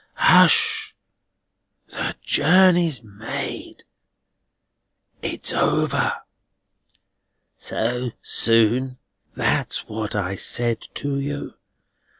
[0.15, 0.95] Hush!
[1.89, 3.83] The journey's made.
[5.21, 6.13] It's over."
[7.55, 8.97] "So soon?"
[9.35, 11.53] "That's what I said to you.